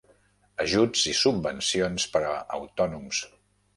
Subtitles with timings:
[0.63, 3.21] Ajuts i subvencions per a autònoms.